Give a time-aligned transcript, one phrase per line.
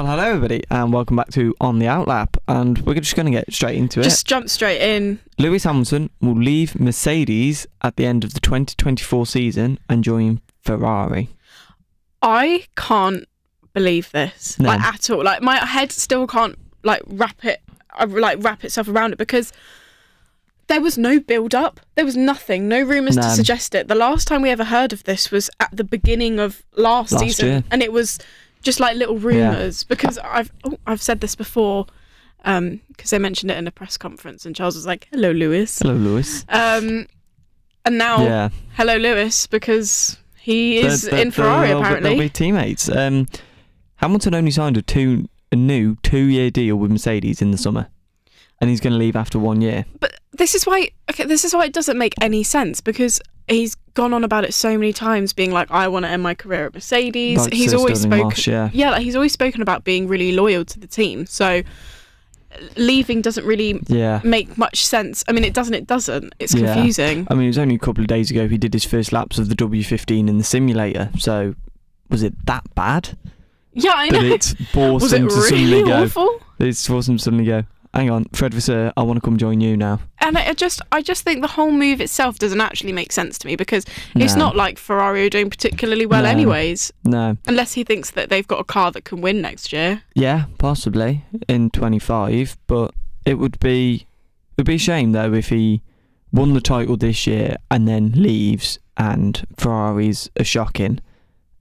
[0.00, 2.38] Well, hello everybody, and welcome back to On the Outlap.
[2.48, 4.04] And we're just going to get straight into it.
[4.04, 5.20] Just jump straight in.
[5.38, 11.28] Lewis Hamilton will leave Mercedes at the end of the 2024 season and join Ferrari.
[12.22, 13.28] I can't
[13.74, 14.68] believe this, No.
[14.70, 15.22] like at all.
[15.22, 17.60] Like my head still can't like wrap it,
[17.98, 19.52] uh, like wrap itself around it because
[20.68, 21.78] there was no build up.
[21.96, 23.88] There was nothing, no rumours to suggest it.
[23.88, 27.20] The last time we ever heard of this was at the beginning of last, Last
[27.22, 27.64] season, year.
[27.70, 28.18] and it was
[28.62, 31.86] just like little rumours because I've oh, I've said this before.
[32.42, 35.92] Because they mentioned it in a press conference, and Charles was like, "Hello, Lewis," Hello,
[35.94, 36.46] Lewis.
[36.48, 37.06] um,
[37.84, 42.10] and now yeah, hello, Lewis, because he is They're- they're- in Ferrari they'll apparently.
[42.10, 42.88] They'll be teammates.
[42.88, 43.26] Um,
[43.96, 47.88] Hamilton only signed a two a new two year deal with Mercedes in the summer,
[48.58, 49.84] and he's going to leave after one year.
[49.98, 53.74] But this is why okay, this is why it doesn't make any sense because he's
[53.94, 56.66] gone on about it so many times, being like, "I want to end my career
[56.66, 58.70] at Mercedes." Like he's always spoken, Moss, yeah.
[58.72, 61.26] yeah, like he's always spoken about being really loyal to the team.
[61.26, 61.62] So
[62.76, 64.20] leaving doesn't really Yeah.
[64.24, 65.22] make much sense.
[65.28, 65.74] I mean, it doesn't.
[65.74, 66.34] It doesn't.
[66.38, 66.74] It's Yeah.
[66.74, 67.26] confusing.
[67.30, 69.38] I mean, it was only a couple of days ago he did his first laps
[69.38, 71.10] of the W15 in the simulator.
[71.18, 71.54] So,
[72.08, 73.16] was it that bad
[73.72, 74.20] Yeah, I know.
[74.20, 76.02] it's forced Was it to really suddenly go?
[76.02, 76.40] awful?
[76.58, 77.62] It's forced him to suddenly go.
[77.92, 79.98] Hang on, Fred Vasseur, I want to come join you now.
[80.20, 83.48] And I just, I just think the whole move itself doesn't actually make sense to
[83.48, 86.28] me because it's not like Ferrari are doing particularly well, No.
[86.28, 86.92] anyways.
[87.04, 87.36] No.
[87.48, 90.02] Unless he thinks that they've got a car that can win next year.
[90.14, 92.94] Yeah, possibly in 25, but
[93.26, 94.06] it would be
[94.56, 95.82] it would be a shame though if he
[96.32, 101.00] won the title this year and then leaves and Ferraris are shocking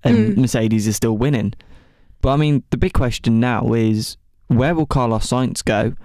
[0.04, 0.38] and Mm.
[0.38, 1.54] Mercedes is still winning.
[2.22, 5.96] But I mean, the big question now is where will Carlos Sainz go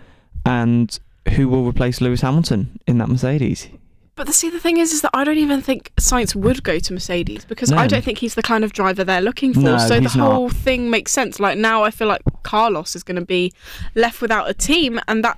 [0.44, 0.98] and
[1.36, 3.68] who will replace Lewis Hamilton in that Mercedes?
[4.16, 6.78] But the, see, the thing is, is that I don't even think Sainz would go
[6.78, 7.78] to Mercedes because No.
[7.78, 9.60] I don't think he's the kind of driver they're looking for.
[9.60, 10.32] No, so the he's not.
[10.32, 11.40] whole thing makes sense.
[11.40, 13.52] Like now, I feel like Carlos is going to be
[13.96, 15.36] left without a team, and that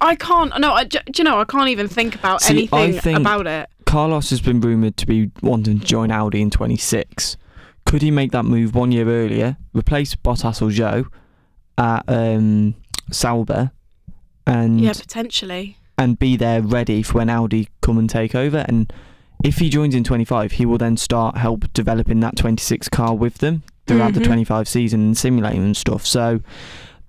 [0.00, 0.56] I can't.
[0.60, 1.40] No, I, do you know?
[1.40, 3.68] I can't even think about See, I anything think- about it.
[3.86, 7.36] Carlos has been rumoured to be wanting to join Audi in 26.
[7.84, 11.06] Could he make that move one year earlier, replace Bottas or Zhou
[11.78, 12.74] at um,
[13.10, 13.72] Sauber,
[14.46, 15.76] and Yeah, potentially.
[15.98, 18.64] and be there ready for when Audi come and take over?
[18.68, 18.92] And
[19.42, 23.38] if he joins in 25, he will then start help developing that 26 car with
[23.38, 24.24] them throughout the Mhm.
[24.26, 26.06] 25 season and simulating and stuff.
[26.06, 26.40] So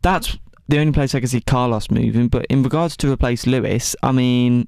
[0.02, 0.38] that's
[0.68, 2.28] the only place I can see Carlos moving.
[2.28, 4.68] But in regards to replace Lewis, I mean,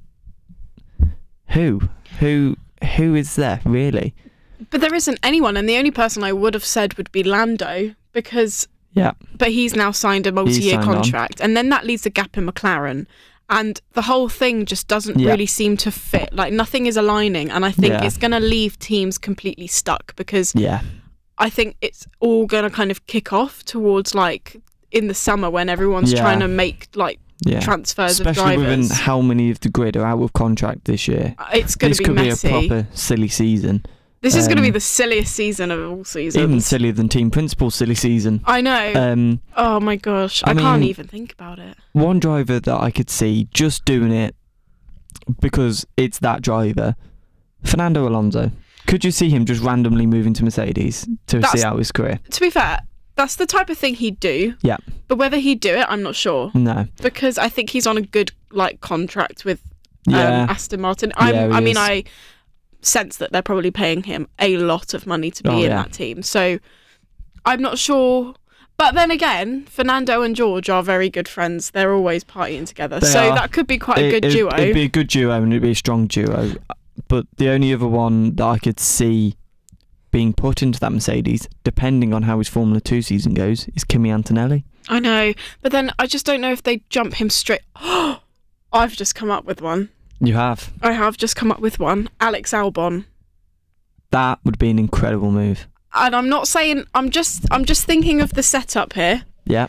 [1.49, 1.81] who,
[2.19, 2.55] who,
[2.95, 4.13] who is there really?
[4.69, 7.93] But there isn't anyone, and the only person I would have said would be Lando
[8.11, 10.93] because, Yeah, but he's now signed a multi-year signed on.
[10.95, 13.05] contract, and then that leaves a gap in McLaren.
[13.49, 15.29] And the whole thing just doesn't Yeah.
[15.31, 16.33] really seem to fit.
[16.33, 18.03] Like nothing is aligning, and I think Yeah.
[18.03, 20.81] it's going to leave teams completely stuck because yeah,
[21.37, 24.57] I think it's all going to kind of kick off towards like
[24.91, 26.21] in the summer when everyone's Yeah.
[26.21, 27.61] trying to make like yeah.
[27.61, 28.91] transfers Especially of drivers.
[28.91, 31.35] how many of the grid are out of contract this year.
[31.37, 32.47] Uh, it's going to be could messy.
[32.49, 33.85] be a proper silly season.
[34.27, 36.43] This is going to be um, the silliest season of all seasons.
[36.43, 38.41] Even sillier than Team Principal silly season.
[38.45, 38.93] I know.
[38.95, 41.75] Um, oh my gosh, I I, can't even think about it.
[41.93, 44.35] one driver that I could see just doing it
[45.39, 46.95] because it's that driver,
[47.63, 48.51] Fernando Alonso.
[48.87, 52.19] Could you see him just randomly moving to Mercedes to That's- see out his career?
[52.31, 52.79] To be fair,
[53.15, 54.55] that's the type of thing he'd do.
[54.61, 54.77] Yeah.
[55.07, 56.87] But whether he'd do it, I'm not sure No.
[57.01, 59.61] because I think he's on a good like contract with
[60.05, 60.43] Yeah.
[60.43, 61.11] um, Aston Martin.
[61.17, 61.77] I'm, Yeah, I mean, is.
[61.77, 62.03] I
[62.87, 65.83] sense that they're probably paying him a lot of money to be Oh, in yeah.
[65.83, 66.21] that team.
[66.23, 66.59] So
[67.45, 68.35] I'm not sure.
[68.77, 71.71] But then again, Fernando and George are very good friends.
[71.71, 72.99] They're always partying together.
[72.99, 73.35] They so are.
[73.35, 74.53] that could be quite a good it'd- duo.
[74.53, 76.51] It'd be a good duo and it'd be a strong duo.
[77.07, 79.35] But the only other one that I could see
[80.11, 84.09] being put into that Mercedes, depending on how his Formula 2 season goes, is Kimi
[84.11, 84.63] Antonelli.
[84.89, 85.33] I know.
[85.61, 87.61] But then I just don't know if they jump him straight.
[87.75, 89.89] I've just come up with one.
[90.19, 90.73] You have.
[90.81, 92.09] I have just come up with one.
[92.19, 93.05] Alex Albon.
[94.11, 95.67] That would be an incredible move.
[95.93, 99.23] And I'm not saying I'm just I'm just thinking of the setup here.
[99.45, 99.67] Yeah.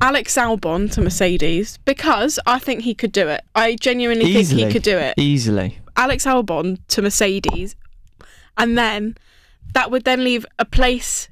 [0.00, 3.42] Alex Albon to Mercedes because I think he could do it.
[3.54, 5.14] I genuinely think he could do it.
[5.18, 5.78] Easily.
[5.96, 7.76] Alex Albon to Mercedes,
[8.56, 9.16] and then
[9.74, 11.28] that would then leave a place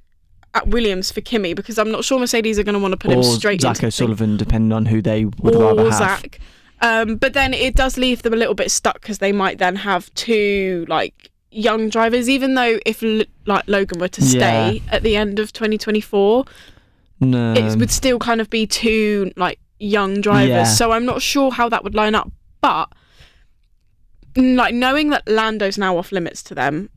[0.55, 3.11] at Williams for Kimi because I'm not sure Mercedes are going to want to put
[3.11, 3.87] him straight Zak into thing.
[3.89, 6.21] O'Sullivan, depending on who they would or rather have.
[6.21, 6.39] Zak.
[6.81, 9.77] Um, but then it does leave them a little bit stuck because they might then
[9.77, 12.29] have two like young drivers.
[12.29, 13.03] Even though if
[13.47, 16.45] like Logan were to stay at the end of 2024,
[17.21, 17.53] No.
[17.55, 20.49] it would still kind of be two like young drivers.
[20.51, 20.65] Yeah.
[20.65, 22.31] So I'm not sure how that would line up.
[22.61, 22.93] But
[24.37, 26.91] like knowing that Lando's now off limits to them,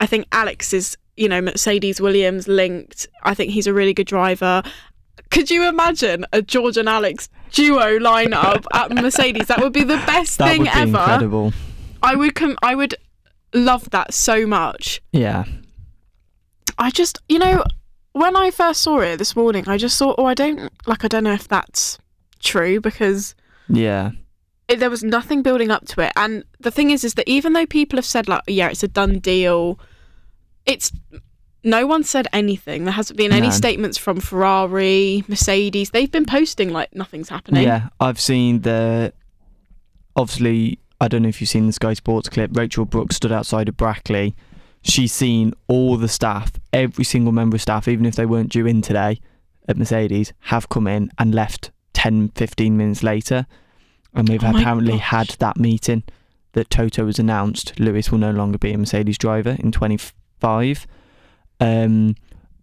[0.00, 3.06] I think Alex is you know Mercedes Williams linked.
[3.22, 4.62] I think he's a really good driver.
[5.30, 9.46] Could you imagine a George and Alex duo lineup at Mercedes?
[9.48, 10.98] That would be the best That thing would be ever.
[10.98, 11.52] incredible.
[12.02, 12.94] I would com- I would
[13.54, 15.00] love that so much.
[15.12, 15.44] Yeah.
[16.78, 17.62] I just, you know,
[18.12, 21.04] when I first saw it this morning, I just thought, oh, I don't like.
[21.04, 21.98] I don't know if that's
[22.40, 23.34] true because
[23.68, 24.12] Yeah.
[24.68, 26.12] it, there was nothing building up to it.
[26.16, 28.88] And the thing is, is that even though people have said like, yeah, it's a
[28.88, 29.78] done deal,
[30.66, 30.90] it's
[31.62, 32.84] no one said anything.
[32.84, 33.52] There hasn't been any No.
[33.52, 35.90] statements from Ferrari, Mercedes.
[35.90, 37.64] They've been posting like nothing's happening.
[37.64, 37.88] Yeah.
[38.00, 39.12] I've seen the.
[40.16, 42.56] Obviously, I don't know if you've seen the Sky Sports clip.
[42.56, 44.34] Rachel Brookes stood outside of Brackley.
[44.82, 48.66] She's seen all the staff, every single member of staff, even if they weren't due
[48.66, 49.20] in today
[49.68, 53.46] at Mercedes, have come in and left 10, 15 minutes later.
[54.14, 55.00] And they've Oh apparently gosh.
[55.02, 56.02] had that meeting
[56.52, 60.86] that Toto has announced Lewis will no longer be a Mercedes driver in 25.
[61.60, 62.14] Um,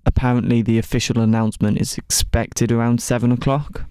[0.05, 3.85] apparently, the official announcement is expected around seven o'clock.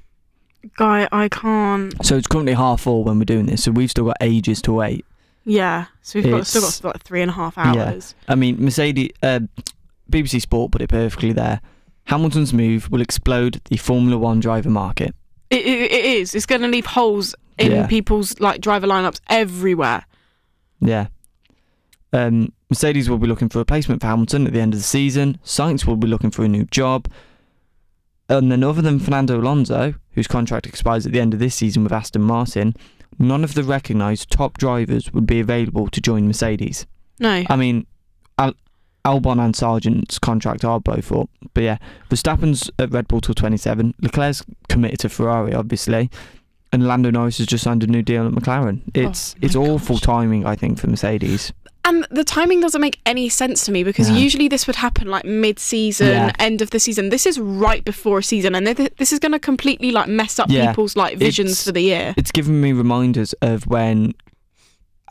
[0.76, 1.94] Guy, I can't.
[2.04, 4.72] So it's currently half four when we're doing this, so we've still got ages to
[4.72, 5.04] wait.
[5.44, 7.72] Yeah, so we've got, still got like three and a half Yeah.
[7.84, 8.16] hours.
[8.26, 9.40] I mean, Mercedes, uh,
[10.10, 11.60] BBC Sport put it perfectly there.
[12.06, 15.14] Hamilton's move will explode the Formula One driver market.
[15.50, 16.34] It, it, it is.
[16.34, 17.86] It's going to leave holes in Yeah.
[17.86, 20.04] people's like driver lineups everywhere.
[20.80, 21.06] Yeah.
[22.12, 24.84] Um, Mercedes will be looking for a replacement for Hamilton at the end of the
[24.84, 25.38] season.
[25.44, 27.08] Sainz will be looking for a new job.
[28.28, 31.84] And then, other than Fernando Alonso, whose contract expires at the end of this season
[31.84, 32.74] with Aston Martin,
[33.18, 36.86] none of the recognised top drivers would be available to join Mercedes.
[37.20, 37.44] No.
[37.48, 37.86] I mean,
[38.36, 38.56] Al-
[39.04, 41.30] Albon and Sargeant's contract are both up.
[41.54, 41.78] But yeah,
[42.10, 43.94] Verstappen's at Red Bull till 27.
[44.02, 46.10] Leclerc's committed to Ferrari, obviously.
[46.72, 48.82] And Lando Norris has just signed a new deal at McLaren.
[48.92, 51.52] It's Oh it's awful timing, I think, for Mercedes.
[51.86, 54.16] And the timing doesn't make any sense to me because No.
[54.16, 56.32] usually this would happen like mid-season, Yeah.
[56.38, 57.08] end of the season.
[57.10, 60.38] This is right before a season, and th- this is going to completely like mess
[60.38, 60.66] up Yeah.
[60.68, 62.12] people's like visions It's- for the year.
[62.16, 64.14] It's given me reminders of when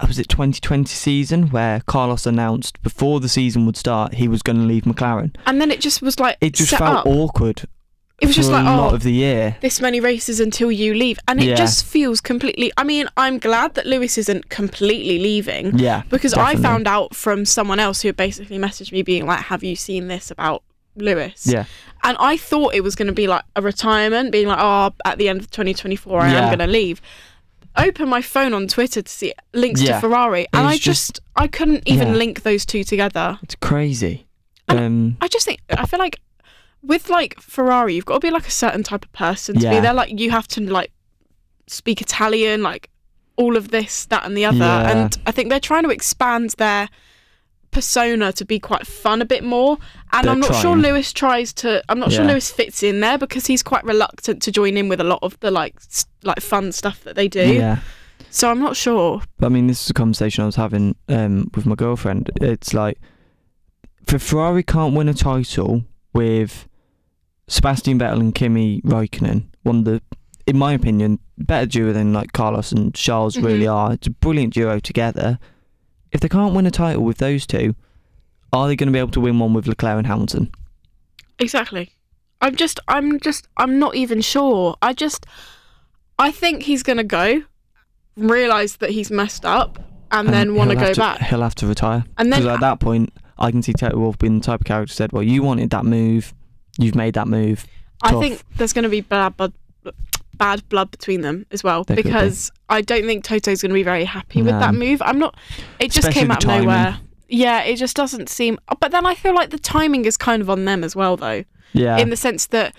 [0.02, 4.42] uh, was it 2020 season where Carlos announced before the season would start he was
[4.42, 5.34] going to leave McLaren.
[5.46, 7.06] And then it just was like It just felt up.
[7.06, 7.64] awkward.
[8.22, 9.58] It was just like, oh, of the year.
[9.62, 11.56] this many races until you leave, and it Yeah.
[11.56, 12.72] just feels completely.
[12.78, 15.78] I mean, I'm glad that Lewis isn't completely leaving.
[15.78, 16.60] Yeah, because definitely.
[16.60, 20.08] I found out from someone else who basically messaged me being like, "Have you seen
[20.08, 20.64] this about
[20.96, 21.66] Lewis?" Yeah,
[22.04, 25.18] And I thought it was going to be like a retirement, being like, "Oh, at
[25.18, 26.42] the end of 2024, I Yeah.
[26.44, 27.02] am going to leave."
[27.78, 29.96] Open my phone on Twitter to see links Yeah.
[29.96, 32.14] to Ferrari, and I just, I couldn't even Yeah.
[32.14, 33.38] link those two together.
[33.44, 34.26] it's crazy.
[34.70, 36.20] Um, I just think I feel like
[36.86, 39.80] with like Ferrari, you've got to be like a certain type of person to be
[39.80, 39.94] there.
[39.94, 40.92] Like you have to like
[41.68, 42.90] speak Italian, like
[43.36, 44.58] all of this, that, and the other.
[44.58, 44.90] Yeah.
[44.90, 46.90] And I think they're trying to expand their
[47.72, 49.78] persona to be quite fun a bit more.
[50.14, 50.76] And They're I'm not sure.
[50.76, 51.84] Lewis tries to.
[51.90, 55.02] I'm not sure Lewis fits in there because he's quite reluctant to join in with
[55.02, 55.76] a lot of the like
[56.24, 57.54] like fun stuff that they do.
[57.54, 57.80] yeah.
[58.30, 59.22] So I'm not sure.
[59.38, 62.32] But I mean, this is a conversation I was having um, with my girlfriend.
[62.42, 63.00] It's like,
[64.12, 65.84] if Ferrari can't win a title
[66.14, 66.68] with
[67.48, 70.02] Sebastian Vettel and Kimi Raikkonen, one of the,
[70.48, 73.74] in my opinion, better duo than like Carlos and Charles really Mhm.
[73.74, 73.94] are.
[73.94, 75.38] It's a brilliant duo together.
[76.12, 77.76] If they can't win a title with those two,
[78.54, 80.50] are they going to be able to win one with Leclerc and Hamilton?
[81.40, 81.92] Exactly.
[82.42, 84.76] I'm just I'm just I'm not even sure.
[84.82, 85.26] I just
[86.20, 87.42] I think he's gonna go,
[88.16, 89.80] realise that he's messed up,
[90.12, 91.20] and, then want to go back.
[91.22, 92.06] He'll have to retire.
[92.18, 94.66] And Because then at that point, I can see Toto Wolff being the type of
[94.66, 96.34] character who said, "Well, you wanted that move,
[96.78, 97.66] you've made that move."
[98.02, 99.54] I think there's gonna be bad blood
[100.38, 102.10] bad blood between them as well There could be.
[102.12, 105.02] because I don't think Toto's gonna be very happy with that move.
[105.02, 105.36] I'm not
[105.80, 107.00] it just Especially came out of nowhere.
[107.30, 110.50] Yeah, it just doesn't seem but then I feel like the timing is kind of
[110.50, 111.44] on them as well though.
[111.74, 112.76] Yeah, in the sense that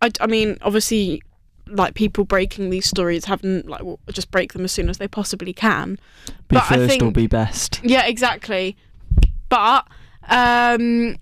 [0.00, 1.22] I, I mean obviously
[1.66, 5.08] like people breaking these stories haven't like will just break them as soon as they
[5.08, 5.94] possibly can
[6.48, 7.80] be but I first or think- be best.
[7.84, 8.76] yeah exactly
[9.50, 9.86] but
[10.28, 11.16] um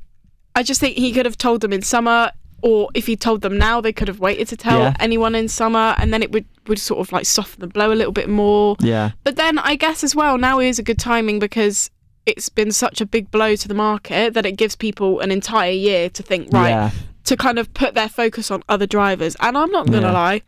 [0.54, 2.30] i just think he could have told them in summer
[2.62, 4.94] or if he told them now they could have waited to tell Yeah.
[5.00, 7.94] anyone in summer and then it would would sort of like soften the blow a
[8.00, 11.40] little bit more Yeah, but then I guess as well, now is a good timing
[11.40, 11.90] because
[12.24, 15.72] it's been such a big blow to the market that it gives people an entire
[15.72, 16.90] year to think, right, yeah,
[17.24, 19.34] to kind of put their focus on other drivers.
[19.40, 20.12] And I'm not going to Yeah.
[20.12, 20.42] lie,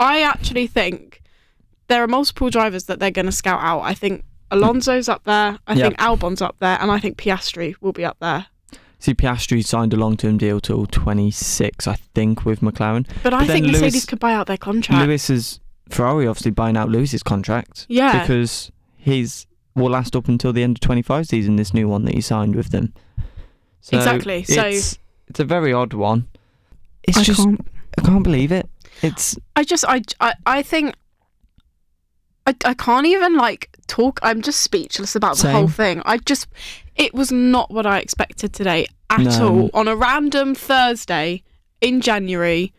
[0.00, 1.22] I actually think
[1.86, 3.82] there are multiple drivers that they're going to scout out.
[3.82, 4.24] I think mm.
[4.50, 5.82] Alonso's up there, I Yep.
[5.86, 8.46] think Albon's up there, and I think Piastri will be up there.
[9.00, 13.06] See, Piastri signed a long-term deal till 26, I think, with McLaren.
[13.22, 15.06] But I But then think Mercedes Lewis- could buy out their contract.
[15.06, 18.20] Lewis is Ferrari obviously buying out Lewis's contract yeah.
[18.20, 21.56] because his will last up until the end of 25 season.
[21.56, 22.92] This new one that he signed with them.
[23.80, 26.26] So Exactly, so- it's it's a very odd one.
[27.04, 27.66] It's I just can't.
[27.96, 28.68] I can't believe it.
[29.02, 30.94] It's I just I I, I think
[32.46, 34.20] I, I can't even like talk.
[34.22, 36.02] I'm just speechless about the whole thing.
[36.04, 36.46] I just
[36.96, 39.48] it was not what I expected today at No.
[39.48, 39.70] all.
[39.74, 41.42] On a random Thursday
[41.80, 42.72] in January.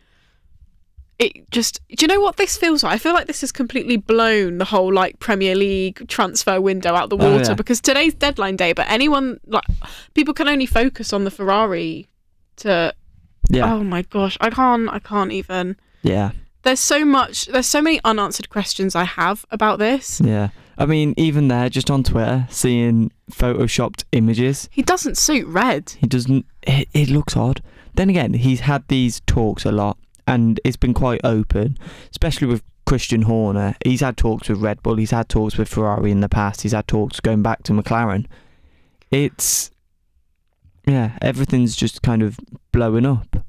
[1.18, 2.94] It just do you know what this feels like?
[2.94, 7.10] I feel like this has completely blown the whole like Premier League transfer window out
[7.10, 7.54] the Oh, water yeah.
[7.54, 9.64] because today's deadline day, but anyone like
[10.14, 12.08] people can only focus on the Ferrari
[12.56, 12.94] to
[13.50, 16.30] yeah, oh my gosh, I can't I can't even yeah,
[16.62, 20.48] there's so much there's so many unanswered questions i have about this yeah.
[20.78, 26.06] I mean, even there, just on Twitter, seeing photoshopped images, he doesn't suit red he
[26.06, 26.46] doesn't.
[26.62, 27.62] It, it looks odd.
[27.94, 31.76] Then again, he's had these talks a lot, and it's been quite open,
[32.10, 33.76] especially with Christian Horner.
[33.84, 34.96] He's had talks with Red Bull.
[34.96, 36.62] He's had talks with Ferrari in the past.
[36.62, 38.26] He's had talks going back to McLaren.
[39.10, 39.70] It's
[40.86, 42.38] yeah, everything's just kind of
[42.72, 43.44] blowing up.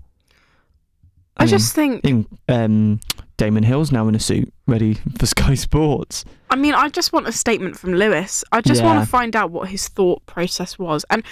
[1.38, 3.00] i, mean, just think in, um,
[3.41, 6.25] Damon Hill's now in a suit, ready for Sky Sports.
[6.51, 9.50] i mean i just want a statement from lewis i just want to find out
[9.51, 11.24] what his thought process was and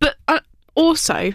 [0.00, 0.40] but uh,
[0.74, 1.32] also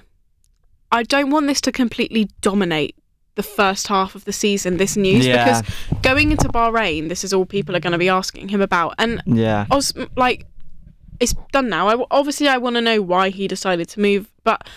[0.92, 2.96] i don't want this to completely dominate
[3.36, 5.62] the first half of the season this news Yeah.
[5.62, 8.96] because going into bahrain this is all people are going to be asking him about
[8.98, 10.46] and Yeah, I was like,
[11.22, 11.88] it's done now.
[11.88, 14.68] I, obviously, I want to know why he decided to move, but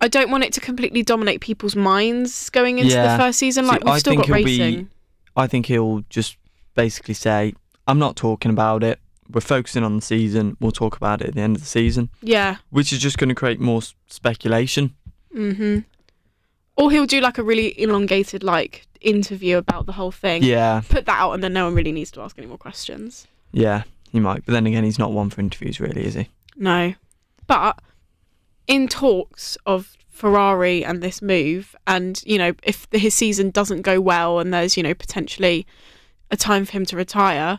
[0.00, 3.16] I don't want it to completely dominate people's minds going into Yeah.
[3.16, 3.64] the first season.
[3.64, 4.90] See, Like we've I still think got he'll be- racing.
[5.36, 6.36] I think he'll just
[6.74, 7.54] basically say,
[7.86, 9.00] "I'm not talking about it.
[9.30, 10.56] We're focusing on the season.
[10.60, 12.56] We'll talk about it at the end of the season," Yeah.
[12.70, 14.94] which is just going to create more s- speculation.
[15.34, 15.84] Mhm.
[16.76, 20.42] Or he'll do like a really elongated like interview about the whole thing.
[20.44, 23.26] Yeah, Put that out, and then no one really needs to ask any more questions.
[23.52, 24.44] yeah, he might.
[24.46, 26.28] But then again, he's not one for interviews, really, is he?
[26.56, 26.94] No.
[27.46, 27.78] But
[28.68, 34.00] in talks of Ferrari and this move, and, you know, if his season doesn't go
[34.00, 35.66] well and there's, you know, potentially
[36.30, 37.58] a time for him to retire,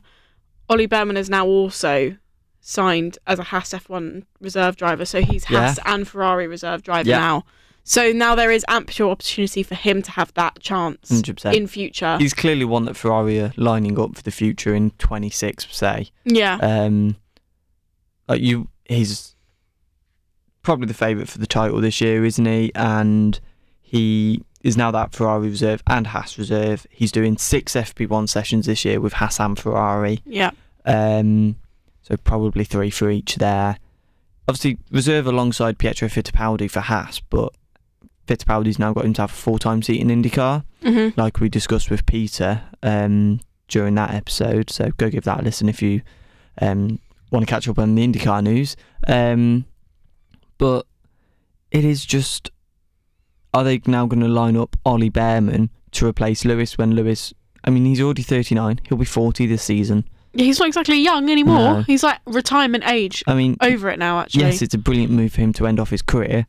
[0.69, 2.15] Ollie Bearman is now also
[2.61, 5.03] signed as a Haas F1 reserve driver.
[5.05, 7.17] So he's Haas and Ferrari reserve driver Yeah.
[7.19, 7.45] now.
[7.85, 11.55] So now there is ample opportunity for him to have that chance Hundred percent.
[11.55, 12.17] in future.
[12.19, 16.09] He's clearly one that Ferrari are lining up for the future in 26, say.
[16.25, 16.59] yeah.
[16.61, 17.15] Um,
[18.27, 19.35] like you, he's
[20.61, 22.71] probably the favourite for the title this year, isn't he?
[22.75, 23.39] And
[23.81, 26.85] he is now that Ferrari reserve and Haas reserve.
[26.89, 30.21] He's doing six FP1 sessions this year with Haas and Ferrari.
[30.25, 30.51] Yeah.
[30.85, 31.55] Um,
[32.01, 33.77] so probably three for each there.
[34.47, 37.53] Obviously, reserve alongside Pietro Fittipaldi for Haas, but
[38.27, 41.91] Fittipaldi's now got him to have a full-time seat in IndyCar hmm like we discussed
[41.91, 44.69] with Peter um, during that episode.
[44.69, 46.01] So go give that a listen if you
[46.61, 46.99] um,
[47.31, 48.75] want to catch up on the IndyCar news.
[49.07, 49.65] Um,
[50.59, 50.85] but
[51.71, 52.51] it is just,
[53.53, 57.33] are they now going to line up Ollie Bearman to replace Lewis when Lewis?
[57.63, 58.81] I mean, he's already 39.
[58.87, 60.05] He'll be 40 this season.
[60.33, 61.57] Yeah, he's not exactly young anymore.
[61.77, 61.81] No.
[61.81, 63.23] He's like retirement age.
[63.25, 64.43] I mean, Over it now, actually.
[64.43, 66.45] yes, it's a brilliant move for him to end off his career,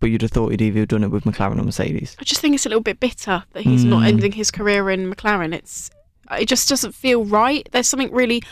[0.00, 2.16] but you'd have thought he'd either done it with McLaren or Mercedes.
[2.18, 4.08] I just think it's a little bit bitter that he's not Mm.
[4.08, 5.54] ending his career in McLaren.
[5.54, 5.90] It's
[6.38, 7.66] it just doesn't feel right.
[7.72, 8.42] There's something really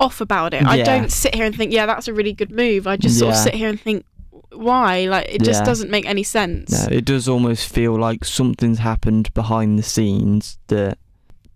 [0.00, 0.64] off about it.
[0.66, 2.86] I don't sit here and think, yeah, that's a really good move.
[2.88, 4.04] I just sort of sit here and think,
[4.54, 5.06] why?
[5.06, 5.64] Like it just Yeah.
[5.66, 6.70] doesn't make any sense.
[6.72, 10.98] No, it does almost feel like something's happened behind the scenes that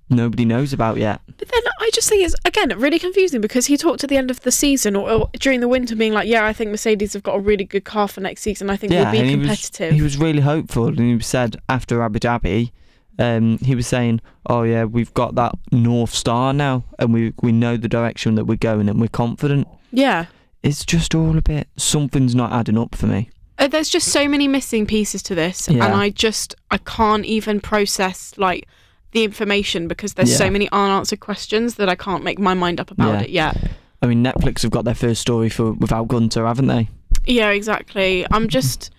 [0.09, 1.21] nobody knows about yet.
[1.39, 4.31] But then I just think it's again really confusing because he talked at the end
[4.31, 7.23] of the season or, or during the winter, being like, yeah, I think Mercedes have
[7.23, 8.71] got a really good car for next season.
[8.71, 9.95] I think we'll be and he was, competitive.
[9.95, 12.71] he was really hopeful, and he said after Abu Dhabi,
[13.19, 17.51] um, he was saying, "Oh yeah, we've got that North Star now, and we we
[17.53, 20.27] know the direction that we're going, and we're confident." yeah.
[20.67, 23.31] It's just all a bit something's not adding up for me.
[23.59, 25.85] Uh, there's just so many missing pieces to this Yeah.
[25.87, 28.69] and i just i can't even process like
[29.13, 32.91] the information because there's so many unanswered questions that i can't make my mind up
[32.91, 33.23] about Yeah.
[33.23, 33.71] it yet
[34.03, 36.89] I mean, Netflix have got their first story for without Gunter, haven't they?
[37.27, 38.91] yeah exactly i'm just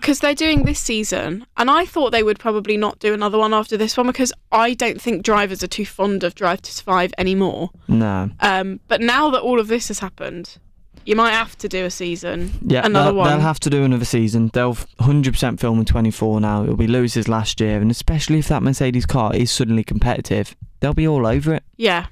[0.00, 3.52] because they're doing this season and i thought they would probably not do another one
[3.54, 7.12] after this one because i don't think drivers are too fond of drive to survive
[7.18, 8.30] anymore No.
[8.40, 10.58] um, but now that all of this has happened
[11.04, 13.28] you might have to do a season Yeah, Another they'll, one.
[13.30, 14.50] they'll have to do another season.
[14.52, 16.64] They'll 100% film in 24 now.
[16.64, 20.92] It'll be Lewis's last year, and especially if that Mercedes car is suddenly competitive, they'll
[20.92, 21.62] be all over it.
[21.78, 22.06] yeah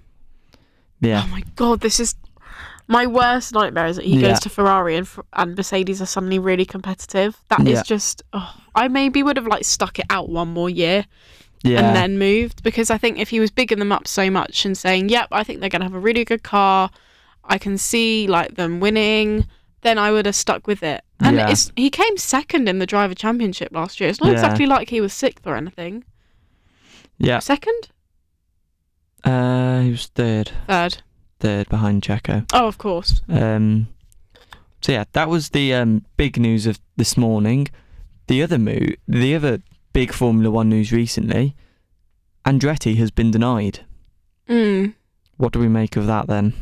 [1.00, 2.14] Yeah, Oh my god, this is
[2.88, 3.86] my worst nightmare.
[3.86, 4.28] Is that he Yeah.
[4.28, 7.36] goes to Ferrari and and Mercedes are suddenly really competitive.
[7.48, 7.82] That is Yeah.
[7.82, 8.22] just.
[8.32, 11.06] Oh, I maybe would have like stuck it out one more year
[11.64, 14.64] yeah, and then moved because I think if he was bigging them up so much
[14.64, 16.90] and saying, "Yep, I think they're gonna have a really good car,"
[17.44, 19.46] I can see like them winning.
[19.82, 21.04] then I would have stuck with it.
[21.20, 21.48] And Yeah.
[21.50, 24.08] it's, he came second in the driver championship last year.
[24.10, 26.02] It's not exactly like he was sixth or anything.
[27.18, 27.38] Yeah.
[27.38, 27.90] Second,
[29.22, 31.02] Uh, he was third, third.
[31.38, 32.46] Third behind Checo.
[32.52, 33.22] Oh, of course.
[33.28, 33.88] Um,
[34.80, 37.68] so yeah, that was the um, big news of this morning.
[38.26, 39.62] The other mo- the other
[39.92, 41.56] big Formula One news recently,
[42.44, 43.80] Andretti has been denied.
[44.48, 44.94] Mm.
[45.36, 46.54] What do we make of that then?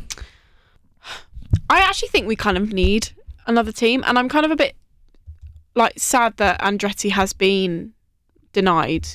[1.69, 3.09] I actually think we kind of need
[3.47, 4.75] another team, and I'm kind of a bit
[5.75, 7.93] like sad that Andretti has been
[8.53, 9.07] denied,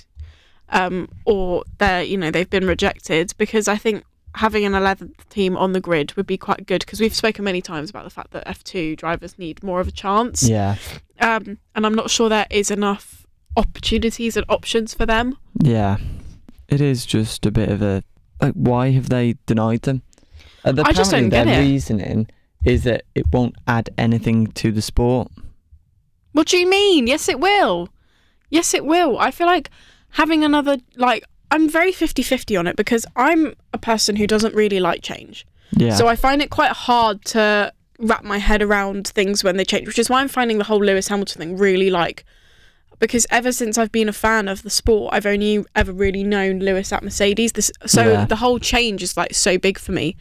[0.68, 4.04] um, or they're you know they've been rejected because I think
[4.36, 7.60] having an 11th team on the grid would be quite good because we've spoken many
[7.60, 10.76] times about the fact that F2 drivers need more of a chance, Yeah,
[11.20, 15.36] um, and I'm not sure there is enough opportunities and options for them.
[15.60, 15.96] yeah,
[16.68, 18.02] it is just a bit of a
[18.40, 18.54] like.
[18.54, 20.02] Why have they denied them?
[20.64, 21.64] And I just don't get their it.
[21.64, 22.28] reasoning
[22.64, 25.28] is that it won't add anything to the sport.
[26.32, 27.06] What do you mean?
[27.06, 27.88] Yes, it will.
[28.50, 29.18] Yes, it will.
[29.18, 29.70] I feel like
[30.10, 34.54] having another, like, I'm very 50 50 on it because I'm a person who doesn't
[34.54, 35.46] really like change.
[35.76, 39.64] Yeah, So I find it quite hard to wrap my head around things when they
[39.64, 42.24] change, which is why I'm finding the whole Lewis Hamilton thing really like.
[42.98, 46.58] Because ever since I've been a fan of the sport, I've only ever really known
[46.58, 47.52] Lewis at Mercedes.
[47.52, 48.24] This, so Yeah.
[48.26, 50.16] the whole change is like so big for me.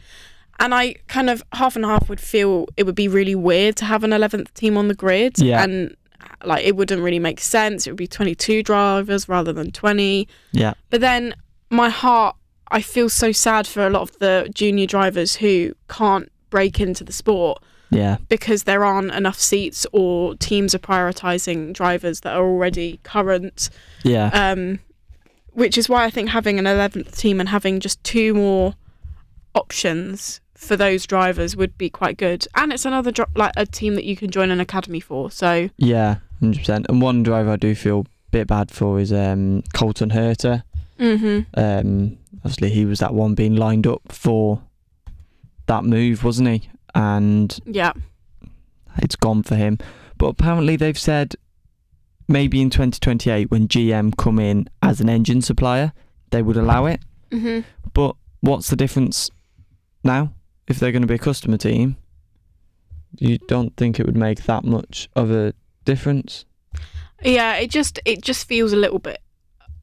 [0.58, 3.84] And I kind of half and half would feel it would be really weird to
[3.86, 5.38] have an 11th team on the grid.
[5.38, 5.62] Yeah.
[5.62, 5.96] And
[6.44, 7.86] like it wouldn't really make sense.
[7.86, 10.26] It would be 22 drivers rather than 20.
[10.52, 11.34] yeah, But then
[11.70, 12.36] my heart,
[12.70, 17.04] I feel so sad for a lot of the junior drivers who can't break into
[17.04, 22.44] the sport yeah, because there aren't enough seats or teams are prioritizing drivers that are
[22.44, 23.68] already current.
[24.04, 24.78] yeah, Um,
[25.52, 28.74] which is why I think having an 11th team and having just two more
[29.54, 32.46] options for those drivers would be quite good.
[32.54, 35.30] And it's another dro- like a team that you can join an academy for.
[35.30, 36.86] So yeah, hundred percent.
[36.88, 40.62] And one driver I do feel a bit bad for is um, Colton Herta.
[40.98, 41.46] mhm.
[41.54, 44.62] Um, obviously, he was that one being lined up for
[45.66, 46.68] that move, wasn't he?
[46.94, 47.92] And yeah,
[48.98, 49.78] it's gone for him.
[50.18, 51.36] But apparently, they've said
[52.28, 55.92] maybe in 2028, when GM come in as an engine supplier,
[56.30, 57.00] they would allow it.
[57.32, 57.60] hmm
[57.92, 59.30] But what's the difference
[60.04, 60.32] now
[60.68, 61.96] if they're going to be a customer team?
[63.18, 65.52] You don't think it would make that much of a
[65.84, 66.44] difference?
[67.22, 69.20] Yeah, it just it just feels a little bit.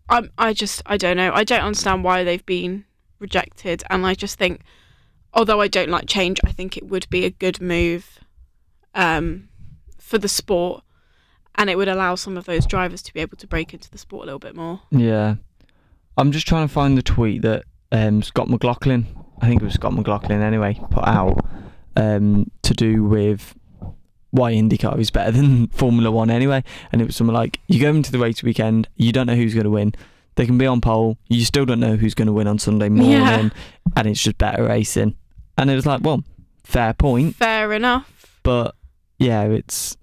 [0.09, 1.31] I'm I just I don't know.
[1.33, 2.85] I don't understand why they've been
[3.19, 4.61] rejected, and I just think,
[5.33, 8.19] although I don't like change, I think it would be a good move,
[8.95, 9.49] um,
[9.99, 10.83] for the sport,
[11.55, 13.97] and it would allow some of those drivers to be able to break into the
[13.97, 14.81] sport a little bit more.
[14.91, 15.35] Yeah.
[16.17, 19.05] I'm just trying to find the tweet that um, Scott McLaughlin,
[19.41, 21.45] I think it was Scott McLaughlin anyway, put out
[21.95, 23.55] um, to do with
[24.37, 26.63] why IndyCar is better than Formula One anyway.
[26.91, 29.53] And it was something like, you go into the race weekend, you don't know who's
[29.53, 29.93] going to win.
[30.35, 32.89] They can be on pole, you still don't know who's going to win on Sunday
[32.89, 33.49] morning, Yeah.
[33.95, 35.15] and it's just better racing.
[35.57, 36.23] And it was like, well,
[36.63, 38.39] fair point, Fair enough.
[38.43, 38.75] but
[39.17, 39.97] yeah, it's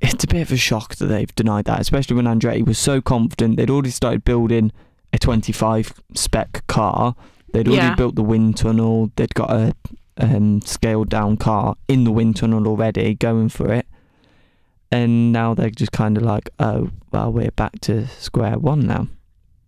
[0.00, 3.00] it's a bit of a shock that they've denied that, especially when Andretti was so
[3.00, 3.56] confident.
[3.56, 4.70] They'd already started building
[5.12, 7.16] a 25 spec car.
[7.52, 7.94] They'd already Yeah.
[7.94, 9.10] built the wind tunnel.
[9.16, 9.74] They'd got a
[10.18, 13.86] um, scaled down car in the wind tunnel already, going for it.
[14.90, 19.08] And now they're just kind of like, oh, well, we're back to square one now.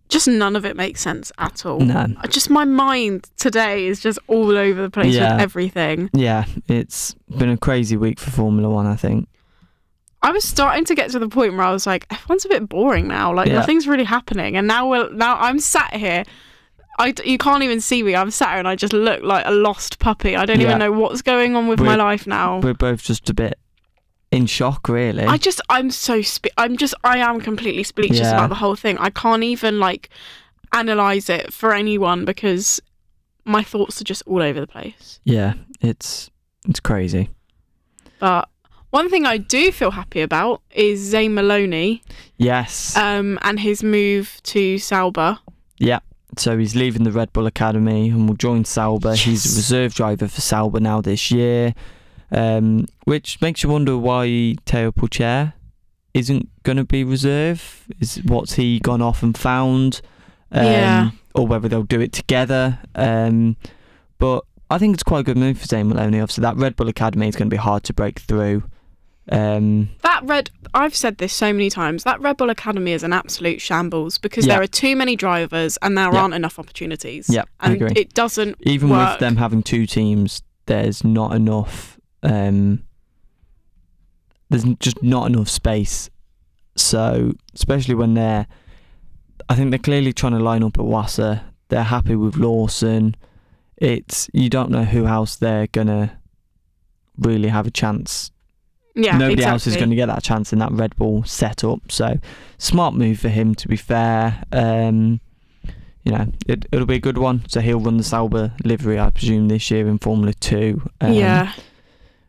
[0.09, 1.79] Just none of it makes sense at all.
[1.79, 2.07] No.
[2.29, 5.33] Just my mind today is just all over the place Yeah.
[5.35, 6.09] with everything.
[6.13, 9.29] Yeah, it's been a crazy week for Formula One, I think.
[10.23, 12.67] I was starting to get to the point where I was like, F1's a bit
[12.67, 13.33] boring now.
[13.33, 13.53] Like Yeah.
[13.55, 16.23] nothing's really happening, and now we're now I'm sat here.
[16.99, 18.15] I you can't even see me.
[18.15, 20.35] I'm sat here and I just look like a lost puppy.
[20.35, 20.67] I don't Yeah.
[20.67, 22.59] even know what's going on with my We're- life now.
[22.59, 23.57] We're both just a bit
[24.31, 25.23] in shock, really.
[25.25, 28.33] I just I'm so spe- I'm just I am completely speechless Yeah.
[28.35, 28.97] about the whole thing.
[28.97, 30.09] I can't even like
[30.73, 32.79] analyze it for anyone because
[33.45, 35.19] my thoughts are just all over the place.
[35.23, 36.29] yeah, it's
[36.67, 37.29] it's crazy.
[38.19, 38.47] But
[38.91, 42.03] one thing I do feel happy about is Zane Maloney
[42.37, 42.95] Yes.
[42.95, 45.39] um, and his move to Sauber.
[45.79, 45.99] yeah.
[46.37, 49.15] So he's leaving the Red Bull Academy and will join Sauber.
[49.15, 51.73] He's a reserve driver for Sauber now this year,
[52.31, 55.53] um, which makes you wonder why Theo Pourchaire
[56.13, 57.85] isn't going to be reserve.
[57.99, 60.01] Is what's he gone off and found?
[60.51, 61.11] Um, Yeah.
[61.33, 62.79] Or whether they'll do it together.
[62.95, 63.55] Um,
[64.17, 66.19] but I think it's quite a good move for Zane Maloney.
[66.19, 68.63] Obviously, that Red Bull Academy is going to be hard to break through.
[69.31, 72.03] Um, That red, I've said this so many times.
[72.03, 74.55] That Red Bull Academy is an absolute shambles because Yeah.
[74.55, 76.21] there are too many drivers and there Yeah.
[76.21, 77.29] aren't enough opportunities.
[77.29, 77.91] Yeah, I and agree.
[77.95, 78.57] it doesn't.
[78.61, 79.11] even work.
[79.11, 82.83] with them having two teams, there's not enough um,
[84.49, 86.09] there's just not enough space.
[86.75, 88.47] So especially when they're,
[89.49, 91.41] I think they're clearly trying to line up Iwasa.
[91.69, 93.15] They're happy with Lawson.
[93.77, 96.19] It's you don't know who else they're gonna
[97.17, 98.29] really have a chance
[98.93, 99.51] Yeah, nobody exactly.
[99.51, 101.91] else is going to get that chance in that Red Bull setup.
[101.91, 102.19] So,
[102.57, 103.55] smart move for him.
[103.55, 105.21] To be fair, um,
[106.03, 107.43] you know, it, it'll be a good one.
[107.47, 110.81] So he'll run the Sauber livery, I presume, this year in Formula Two.
[110.99, 111.53] Um, yeah.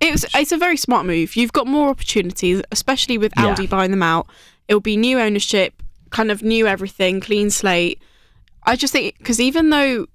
[0.01, 1.37] It was, it's a very smart move.
[1.37, 3.47] You've got more opportunities, especially with Yeah.
[3.47, 4.27] Audi buying them out.
[4.67, 8.03] It'll be new ownership, kind of new everything, clean slate.
[8.65, 10.07] I just think because even though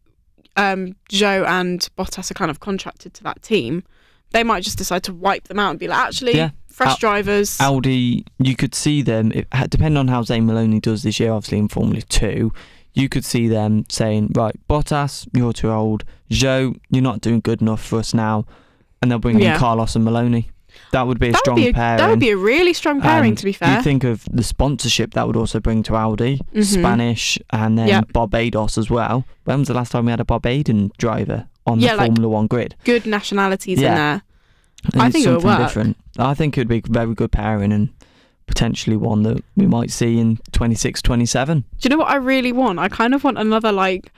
[0.56, 3.84] um, Zhou and Bottas are kind of contracted to that team,
[4.32, 6.50] they might just decide to wipe them out and be like, actually, Yeah.
[6.68, 7.58] fresh Al- drivers.
[7.60, 9.32] Audi, you could see them.
[9.34, 12.52] It, depending on how Zane Maloney does this year, obviously in Formula Two,
[12.94, 16.04] you could see them saying, "Right, Bottas, you're too old.
[16.32, 18.46] Zhou, you're not doing good enough for us now,"
[19.02, 19.54] and they'll bring Yeah.
[19.54, 20.50] in Carlos and Maloney.
[20.92, 21.98] That would be a that strong be a, pairing.
[21.98, 23.78] that would be a really strong pairing, And to be fair.
[23.78, 26.64] You think of the sponsorship that would also bring to Audi, Mhm.
[26.64, 28.14] Spanish, and then Yep.
[28.14, 29.26] Barbados as well.
[29.46, 32.30] When was the last time we had a Barbadian driver on Yeah, the like- Formula
[32.30, 32.76] One grid?
[32.86, 33.90] Good nationalities Yeah.
[33.90, 34.22] in there.
[34.94, 35.60] And I think it would work.
[35.60, 35.98] different.
[36.18, 37.90] I think it would be very good pairing and
[38.48, 41.60] potentially one that we might see in 26, 27.
[41.62, 42.80] Do you know what I really want?
[42.80, 44.12] I kind of want another like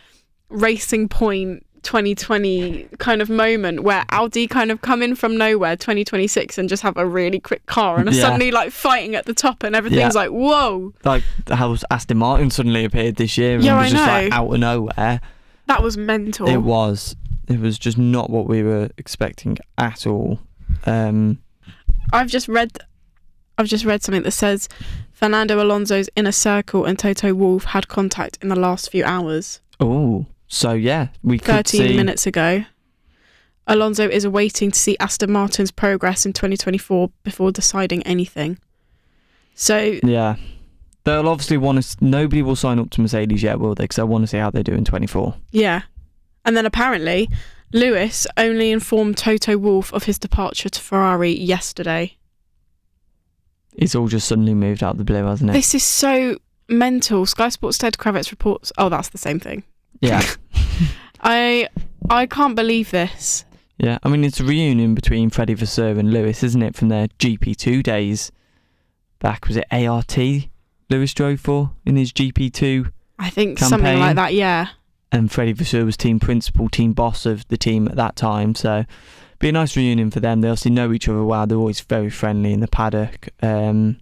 [0.49, 6.57] racing point 2020 kind of moment where Audi kind of come in from nowhere 2026
[6.57, 8.21] and just have a really quick car and are Yeah.
[8.21, 10.21] suddenly like fighting at the top and everything's Yeah.
[10.21, 14.07] like whoa Like how Aston Martin suddenly appeared this year and Yeah, was I just
[14.07, 14.35] like know.
[14.37, 15.21] out of nowhere.
[15.67, 16.47] that was mental.
[16.49, 17.15] It was.
[17.49, 20.39] It was just not what we were expecting at all.
[20.85, 21.39] Um,
[22.13, 22.77] I've just read
[23.57, 24.69] I've just read something that says
[25.11, 29.59] Fernando Alonso's inner circle and Toto Wolff had contact in the last few hours.
[29.79, 31.97] oh, so yeah, we could 13 see.
[31.97, 32.63] minutes ago.
[33.67, 38.57] Alonso is awaiting to see Aston Martin's progress in 2024 before deciding anything.
[39.53, 40.37] So, Yeah.
[41.05, 41.97] They'll obviously want to.
[42.05, 43.85] Nobody will sign up to Mercedes yet, will they?
[43.85, 45.33] Because I want to see how they do in 24.
[45.51, 45.81] yeah.
[46.45, 47.29] And then apparently,
[47.73, 52.17] Lewis only informed Toto Wolff of his departure to Ferrari yesterday.
[53.75, 55.53] It's all just suddenly moved out of the blue, hasn't it?
[55.53, 57.25] This is so mental.
[57.25, 58.71] Sky Sports Ted Kravitz reports.
[58.77, 59.63] Oh, that's the same thing.
[60.01, 60.23] yeah.
[61.21, 61.67] I
[62.09, 63.45] I can't believe this.
[63.77, 63.97] Yeah.
[64.03, 66.75] I mean, it's a reunion between Freddie Vasseur and Lewis, isn't it?
[66.75, 68.31] From their GP2 days
[69.19, 69.47] back.
[69.47, 70.17] Was it ART
[70.89, 72.91] Lewis drove for in his GP2?
[73.19, 74.33] I think something like that.
[74.33, 74.69] Yeah.
[75.11, 78.53] And Freddie Vasseur was team principal, team boss of the team at that time.
[78.53, 78.85] So,
[79.39, 80.41] be a nice reunion for them.
[80.41, 81.47] They obviously know each other well.
[81.47, 83.29] They're always very friendly in the paddock.
[83.41, 83.97] Um,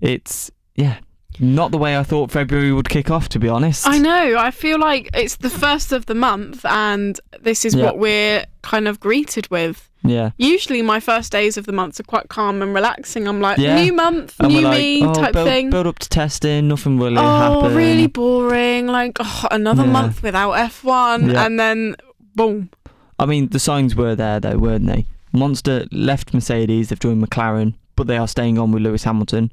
[0.00, 0.98] it's yeah,
[1.40, 3.28] not the way I thought February would kick off.
[3.30, 4.36] To be honest, I know.
[4.38, 7.84] I feel like it's the first of the month, and this is Yeah.
[7.86, 9.87] what we're kind of greeted with.
[10.04, 13.26] Yeah, Usually, my first days of the month are quite calm and relaxing.
[13.26, 13.82] I'm like, Yeah.
[13.82, 15.70] new month, and new like, me oh, type build, thing.
[15.70, 16.68] build up to testing.
[16.68, 17.76] Nothing really oh, happen.
[17.76, 18.86] really boring.
[18.86, 19.90] Like, oh, another Yeah.
[19.90, 21.44] month without F1, Yeah.
[21.44, 21.96] and then
[22.34, 22.70] boom.
[23.18, 25.04] I mean, the signs were there though, weren't they?
[25.32, 26.88] Monster left Mercedes.
[26.88, 29.52] They've joined McLaren, but they are staying on with Lewis Hamilton.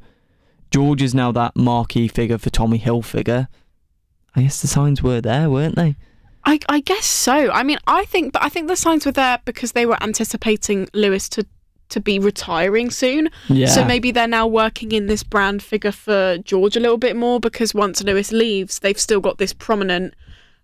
[0.71, 3.47] George is now that marquee figure for Tommy Hilfiger.
[4.35, 5.95] I guess the signs were there, weren't they?
[6.45, 7.51] I, I guess so.
[7.51, 10.87] I mean, I think, but I think the signs were there because they were anticipating
[10.93, 11.45] Lewis to
[11.89, 13.29] to be retiring soon.
[13.47, 13.67] Yeah.
[13.67, 17.39] So maybe they're now working in this brand figure for George a little bit more
[17.39, 20.15] because once Lewis leaves, they've still got this prominent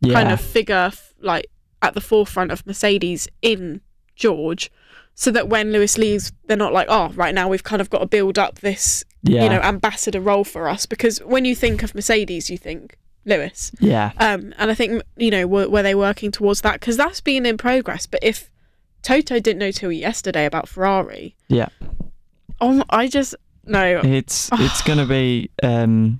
[0.01, 0.13] yeah.
[0.13, 1.45] kind of figure f- like
[1.81, 3.81] at the forefront of Mercedes in
[4.15, 4.71] George.
[5.13, 7.99] So that when Lewis leaves, they're not like, oh, right now we've kind of got
[7.99, 9.43] to build up this, yeah.
[9.43, 10.85] you know, ambassador role for us.
[10.85, 13.71] Because when you think of Mercedes, you think Lewis.
[13.79, 14.11] yeah.
[14.17, 16.79] Um, and I think, you know, were, were they working towards that?
[16.79, 18.05] Because that's been in progress.
[18.07, 18.49] But if
[19.03, 21.69] Toto didn't know till yesterday about Ferrari, Yeah.
[22.59, 24.01] oh, I just, no.
[24.03, 25.49] It's it's gonna be.
[25.61, 26.19] Um,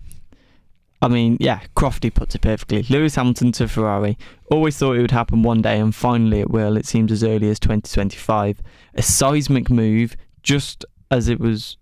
[1.04, 2.84] I mean, yeah, Crofty puts it perfectly.
[2.84, 4.20] Lewis Hamilton to Ferrari.
[4.52, 6.78] Always thought it would happen one day, and finally it will.
[6.78, 8.60] It seems as early as 2025.
[8.94, 11.78] A seismic move, just as it was,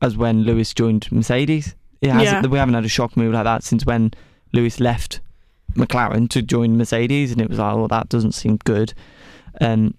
[0.00, 1.74] as when Lewis joined Mercedes.
[2.00, 2.50] It hasn't, Yeah.
[2.50, 4.12] We haven't had a shock move like that since when
[4.52, 5.20] Lewis left
[5.74, 8.92] McLaren to join Mercedes, and it was like, oh, that doesn't seem good.
[9.60, 9.94] Um,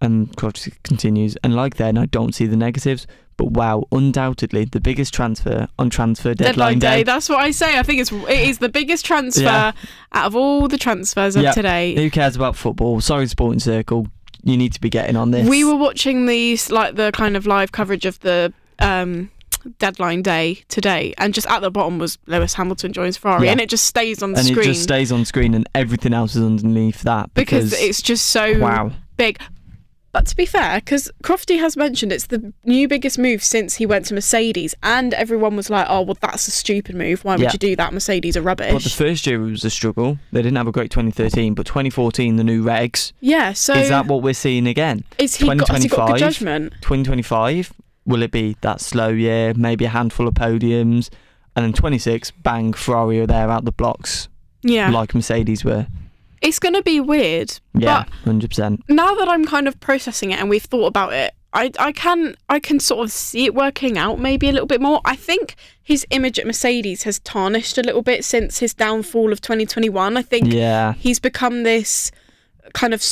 [0.00, 3.06] and Crofty continues, and like then, I don't see the negatives.
[3.38, 7.02] But wow, undoubtedly the biggest transfer on transfer deadline, day.
[7.02, 7.78] That's what I say.
[7.78, 9.72] I think it's it is the biggest transfer Yeah.
[10.12, 11.54] out of all the transfers of Yep.
[11.54, 11.94] today.
[11.96, 13.00] Who cares about football?
[13.02, 14.06] Sorry, Sporting Circle.
[14.42, 15.46] You need to be getting on this.
[15.46, 19.30] We were watching these like the kind of live coverage of the um,
[19.78, 23.52] deadline day today, and just at the bottom was Lewis Hamilton joins Ferrari, Yeah.
[23.52, 26.12] and it just stays on the and screen it just stays on screen, and everything
[26.14, 28.92] else is underneath that because it's just so wow.
[29.16, 29.38] big.
[30.12, 33.84] But to be fair, because Crofty has mentioned it's the new biggest move since he
[33.84, 37.22] went to Mercedes, and everyone was like, "Oh, well, that's a stupid move.
[37.22, 37.50] Why would Yeah.
[37.52, 37.92] you do that?
[37.92, 40.18] Mercedes are rubbish." But the first year was a struggle.
[40.32, 43.12] They didn't have a great 2013, but 2014, the new regs.
[43.20, 43.52] yeah.
[43.52, 45.04] So is that what we're seeing again?
[45.18, 46.08] is he got, has he got 2025?
[46.08, 46.72] good judgment?
[46.80, 47.72] 2025,
[48.06, 51.10] will it be that slow year, maybe a handful of podiums,
[51.54, 54.28] and then 26, bang, Ferrari are there out the blocks
[54.62, 54.90] Yeah.
[54.90, 55.86] like Mercedes were.
[56.42, 57.58] it's going to be weird.
[57.74, 58.80] Yeah, 100%.
[58.88, 62.36] now that I'm kind of processing it and we've thought about it, I, I can
[62.50, 65.00] I can sort of see it working out maybe a little bit more.
[65.06, 69.40] I think his image at Mercedes has tarnished a little bit since his downfall of
[69.40, 70.16] 2021.
[70.18, 72.10] I think Yeah, he's become this
[72.80, 73.02] kind of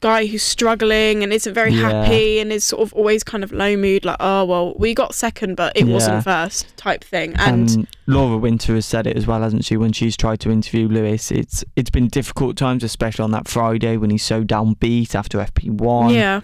[0.00, 2.04] guy who's struggling and isn't very Yeah.
[2.04, 5.14] happy and is sort of always kind of low mood like oh well we got
[5.14, 5.94] second but it Yeah.
[5.94, 9.78] wasn't first type thing and and Laura Winter has said it as well, hasn't she?
[9.78, 13.96] When she's tried to interview Lewis, it's it's been difficult times, especially on that Friday
[13.96, 16.12] when he's so downbeat after FP1.
[16.12, 16.40] yeah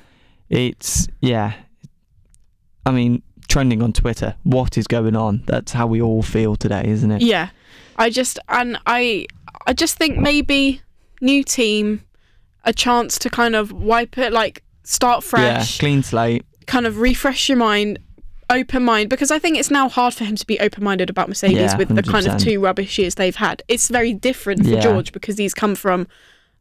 [0.49, 1.53] It's yeah.
[2.87, 4.37] I mean, trending on Twitter.
[4.43, 5.43] What is going on?
[5.47, 7.21] That's how we all feel today, isn't it?
[7.23, 7.51] Yeah.
[7.97, 9.27] I just and I
[9.67, 10.81] I just think maybe
[11.21, 12.03] new team
[12.65, 16.45] a chance to kind of wipe it like start fresh, Yeah, clean slate.
[16.67, 17.99] kind of refresh your mind,
[18.51, 21.29] open mind because I think it's now hard for him to be open minded about
[21.29, 23.63] Mercedes Yeah, with the kind of two rubbish years they've had.
[23.69, 24.81] It's very different for Yeah.
[24.81, 26.07] George because he's come from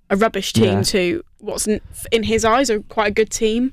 [0.09, 0.81] a rubbish team Yeah.
[0.83, 1.81] to what's in,
[2.11, 3.71] in his eyes a quite a good team.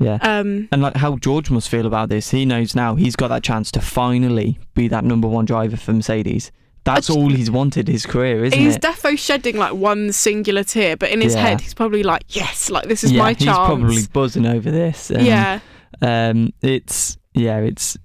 [0.00, 0.18] Yeah.
[0.22, 3.42] Um And like how George must feel about this, he knows now he's got that
[3.42, 6.50] chance to finally be that number one driver for Mercedes.
[6.84, 8.82] That's all he's wanted his career, isn't he's it?
[8.82, 11.42] defo shedding like one singular tear, but in his Yeah.
[11.42, 14.70] head he's probably like, Yes, like this is yeah, my chance." he's probably buzzing over
[14.70, 15.10] this.
[15.10, 15.60] Um, yeah.
[16.00, 17.96] Um, it's yeah, it's.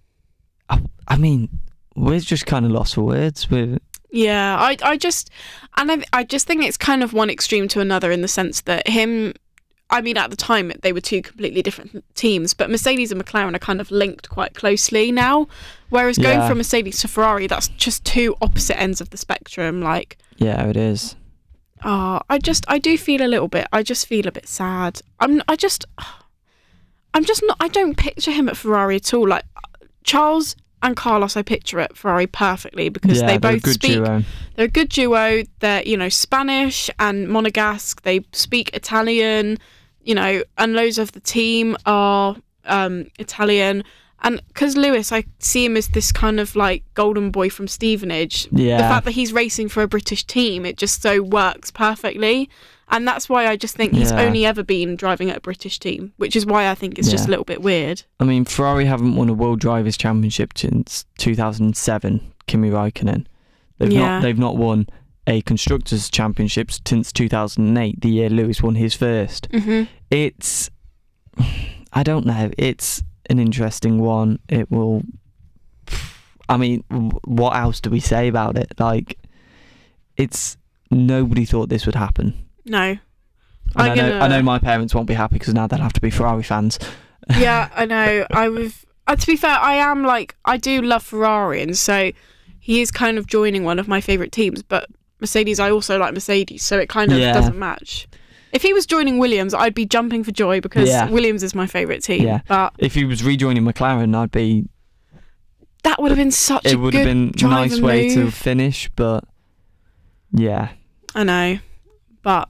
[0.69, 1.49] I, I mean,
[1.95, 3.49] we're just kind of lost for words.
[3.49, 3.79] With
[4.11, 5.29] Yeah, I I just
[5.77, 8.61] and I I just think it's kind of one extreme to another in the sense
[8.61, 9.33] that him
[9.93, 13.55] I mean at the time they were two completely different teams, but Mercedes and McLaren
[13.55, 15.47] are kind of linked quite closely now.
[15.89, 16.47] Whereas going Yeah.
[16.49, 19.81] from Mercedes to Ferrari, that's just two opposite ends of the spectrum.
[19.81, 21.15] Like, yeah, it is.
[21.85, 23.67] oh, I just I do feel a little bit.
[23.71, 24.99] I just feel a bit sad.
[25.19, 25.85] I'm I just
[27.13, 27.57] I'm just not.
[27.59, 29.27] I don't picture him at Ferrari at all.
[29.27, 29.45] Like
[30.03, 33.73] Charles and Carlos, I picture at Ferrari perfectly because yeah, they they're a both good
[33.75, 34.23] speak duo.
[34.55, 35.43] they're a good duo.
[35.59, 38.01] They're, you know, Spanish and Monegasque.
[38.01, 39.59] They speak Italian,
[40.03, 42.35] you know, and loads of the team are
[42.65, 43.83] um, Italian.
[44.25, 48.47] And because Lewis, I see him as this kind of like golden boy from Stevenage.
[48.51, 52.49] Yeah, The fact that he's racing for a British team, it just so works perfectly.
[52.89, 54.21] And that's why I just think he's Yeah.
[54.21, 57.27] only ever been driving at a British team, which is why I think it's just
[57.27, 58.03] a little bit weird.
[58.19, 62.21] I mean, Ferrari haven't won a World Drivers' Championship since 2007.
[62.47, 63.25] Kimi Raikkonen.
[63.79, 63.99] They've Yeah.
[63.99, 64.21] not.
[64.21, 64.87] They've not won
[65.27, 69.47] a constructors' Championships since 2008, the year Lewis won his first.
[69.51, 70.69] hmm It's.
[71.93, 72.51] I don't know.
[72.57, 74.39] It's an interesting one.
[74.49, 75.03] It will.
[76.49, 76.83] I mean,
[77.25, 78.73] what else do we say about it?
[78.79, 79.17] Like,
[80.17, 80.57] it's
[80.91, 82.33] nobody thought this would happen.
[82.65, 82.97] No.
[83.75, 86.01] I know, I gonna- know my parents won't be happy because now they'll have to
[86.01, 86.77] be Ferrari fans.
[87.37, 88.27] yeah, I know.
[88.31, 88.85] I was.
[89.07, 92.11] Uh, to be fair, I am like I do love Ferrari, and so
[92.59, 94.61] he is kind of joining one of my favorite teams.
[94.61, 94.89] But
[95.23, 97.33] Mercedes, I also like Mercedes, so it kind of Yeah.
[97.33, 98.07] doesn't match.
[98.51, 101.09] If he was joining Williams, I'd be jumping for joy because Yeah.
[101.09, 102.23] Williams is my favorite team.
[102.23, 102.41] Yeah.
[102.47, 104.65] But If he was rejoining McLaren, I'd be.
[105.83, 109.23] that would have been such It a would have been nice way to finish, but
[110.31, 110.69] yeah,
[111.15, 111.59] I know,
[112.21, 112.49] but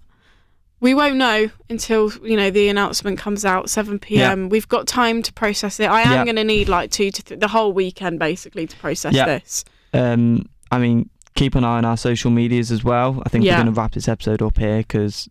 [0.80, 4.50] we won't know until you know the announcement comes out 7 p.m.
[4.50, 5.86] We've got time to process it.
[5.90, 9.14] I am going to need like two to th- the whole weekend basically to process
[9.14, 9.64] this.
[9.94, 11.10] um, I mean,
[11.44, 13.22] keep an eye on our social medias as well.
[13.26, 13.54] I think Yeah.
[13.58, 15.30] we're going to wrap this episode up here because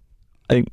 [0.51, 0.69] I think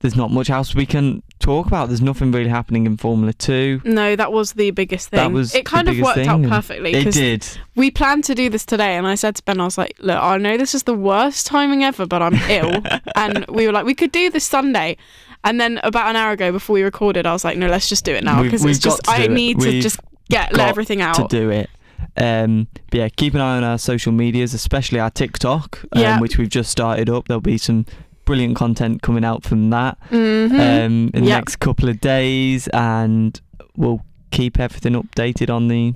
[0.00, 1.88] there's not much else we can talk about.
[1.88, 3.80] There's nothing really happening in Formula Two.
[3.84, 5.18] No, that was the biggest thing.
[5.18, 7.46] That was it kind of worked out perfectly It did.
[7.76, 10.16] we planned to do this today, and I said to Ben, I was like, "Look,
[10.20, 12.82] I know this is the worst timing ever, but I'm ill,"
[13.16, 14.96] and we were like, "We could do this Sunday."
[15.44, 18.04] And then about an hour ago, before we recorded, I was like, "No, let's just
[18.04, 19.30] do it now because it's just I do it.
[19.32, 21.70] need to just get let everything out to do it.
[22.20, 26.20] Um, but yeah, keep an eye on our social medias, especially our TikTok, um, Yeah.
[26.20, 27.28] which we've just started up.
[27.28, 27.86] There'll be some
[28.24, 30.52] brilliant content coming out from that Mhm.
[30.86, 31.38] um, in the Yep.
[31.38, 33.40] next couple of days, and
[33.76, 35.94] we'll keep everything updated on the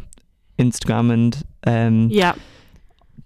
[0.58, 2.34] Instagram and um, yeah,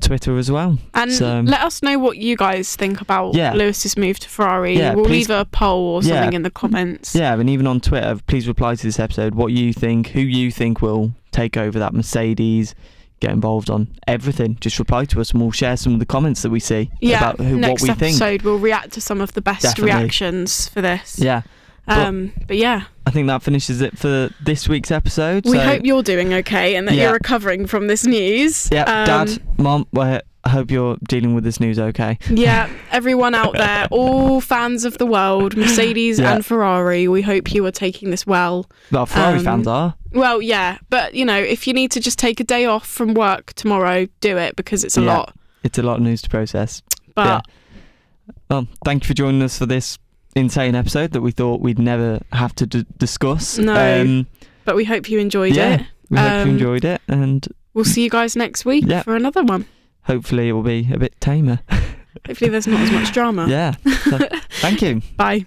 [0.01, 0.79] Twitter as well.
[0.95, 3.55] and so- um, let us know what you guys think about Yeah.
[3.55, 4.77] Lewis's move to Ferrari.
[4.79, 6.15] Yeah, we'll please- leave a poll or Yeah.
[6.21, 7.15] something in the comments.
[7.15, 10.51] Yeah, and even on Twitter, please reply to this episode what you think, who you
[10.51, 12.75] think will take over that Mercedes.
[13.21, 14.59] Get involved on everything.
[14.61, 17.17] Just reply to us, and we'll share some of the comments that we see Yeah,
[17.17, 18.03] about who, what next we think.
[18.21, 19.93] episode we'll react to some of the best Definitely.
[19.95, 21.19] reactions for this.
[21.19, 21.41] Yeah.
[21.89, 25.45] Um, but yeah, I think that finishes it for this week's episode.
[25.47, 27.05] we so, hope you're doing okay and that Yeah.
[27.05, 28.69] you're recovering from this news.
[28.73, 32.19] Yeah, Um, Dad, Mom, I hope you're dealing with this news okay.
[32.31, 36.35] Yeah, everyone out there, all fans of the world, Mercedes Yeah.
[36.35, 38.67] and Ferrari, we hope you are taking this well.
[38.91, 39.95] Well, Ferrari Um, fans are.
[40.13, 43.15] Well, yeah, but you know, if you need to just take a day off from
[43.15, 45.17] work tomorrow, do it because it's a Yeah.
[45.19, 45.35] lot.
[45.63, 46.83] It's a lot of news to process.
[47.15, 48.35] But Yeah.
[48.51, 49.99] Well, thank you for joining us for this
[50.37, 53.59] insane episode that we thought we'd never have to d- discuss.
[53.59, 54.01] No.
[54.03, 54.27] Um,
[54.65, 55.75] but we hope you enjoyed Yeah.
[55.81, 55.87] it.
[56.11, 59.03] we hope Um, you enjoyed it, and We'll see you guys next week Yeah.
[59.03, 59.67] for another one.
[60.03, 61.59] hopefully it will be a bit tamer.
[62.27, 63.47] Hopefully, there's not as much drama.
[63.49, 63.75] yeah.
[64.05, 64.19] So,
[64.61, 65.03] thank you.
[65.17, 65.47] Bye.